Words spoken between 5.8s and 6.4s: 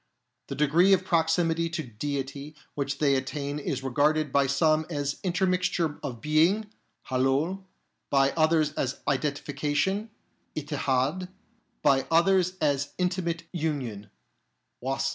of